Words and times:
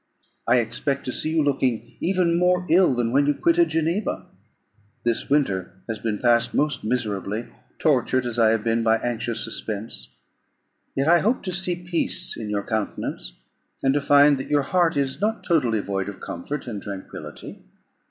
I 0.47 0.55
expect 0.57 1.05
to 1.05 1.11
see 1.11 1.35
you 1.35 1.43
looking 1.43 1.95
even 1.99 2.35
more 2.35 2.65
ill 2.71 2.95
than 2.95 3.11
when 3.11 3.27
you 3.27 3.35
quitted 3.35 3.69
Geneva. 3.69 4.25
This 5.03 5.29
winter 5.29 5.79
has 5.87 5.99
been 5.99 6.17
passed 6.17 6.55
most 6.55 6.83
miserably, 6.83 7.45
tortured 7.77 8.25
as 8.25 8.39
I 8.39 8.49
have 8.49 8.63
been 8.63 8.81
by 8.81 8.97
anxious 8.97 9.43
suspense; 9.43 10.15
yet 10.95 11.07
I 11.07 11.19
hope 11.19 11.43
to 11.43 11.53
see 11.53 11.87
peace 11.87 12.35
in 12.35 12.49
your 12.49 12.63
countenance, 12.65 13.43
and 13.83 13.93
to 13.93 14.01
find 14.01 14.39
that 14.39 14.49
your 14.49 14.63
heart 14.63 14.97
is 14.97 15.21
not 15.21 15.43
totally 15.43 15.81
void 15.81 16.09
of 16.09 16.19
comfort 16.19 16.65
and 16.65 16.81
tranquillity. 16.81 17.59